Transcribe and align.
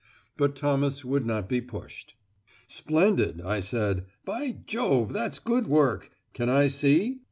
But 0.35 0.55
Thomas 0.55 1.05
would 1.05 1.27
not 1.27 1.47
be 1.47 1.61
pushed. 1.61 2.15
"Splendid," 2.65 3.39
I 3.41 3.59
said: 3.59 4.05
"by 4.25 4.57
Jove, 4.65 5.13
that's 5.13 5.37
good 5.37 5.67
work. 5.67 6.09
Can 6.33 6.49
I 6.49 6.69
see?" 6.69 7.19